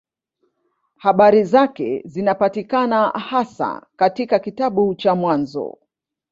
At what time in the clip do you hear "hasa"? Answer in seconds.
3.09-3.87